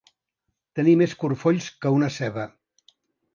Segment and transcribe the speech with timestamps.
[0.79, 2.47] Tenir més corfolls que una ceba.